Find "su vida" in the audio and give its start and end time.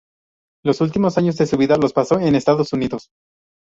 1.45-1.77